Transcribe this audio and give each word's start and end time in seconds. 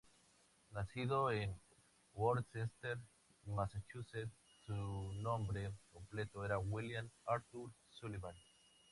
Nacido 0.71 1.29
en 1.31 1.53
Worcester, 2.15 2.97
Massachusetts, 3.45 4.33
su 4.65 4.73
nombre 5.21 5.69
completo 5.91 6.43
era 6.43 6.57
William 6.57 7.07
Arthur 7.27 7.69
Sullivan. 7.91 8.33